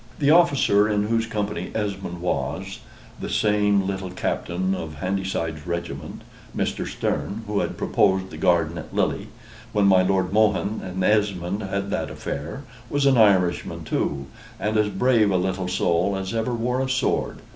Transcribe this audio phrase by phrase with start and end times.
[0.17, 2.79] The officer in whose company Esmond was,
[3.19, 6.23] the same little captain of Handyside's regiment,
[6.57, 6.87] Mr.
[6.87, 9.27] Sterne, who had proposed the garden at Lille,
[9.73, 14.25] when my Lord Mohun and Esmond had their affair, was an Irishman too,
[14.59, 17.37] and as brave a little soul as ever wore a sword.